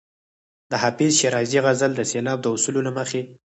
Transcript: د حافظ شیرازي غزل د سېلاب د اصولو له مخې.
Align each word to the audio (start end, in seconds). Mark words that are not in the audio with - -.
د 0.69 0.71
حافظ 0.83 1.11
شیرازي 1.19 1.59
غزل 1.65 1.91
د 1.95 2.01
سېلاب 2.11 2.39
د 2.41 2.45
اصولو 2.55 2.81
له 2.87 2.91
مخې. 2.97 3.21